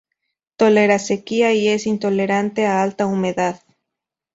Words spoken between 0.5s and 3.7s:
Tolera sequía, y es intolerante a alta humedad.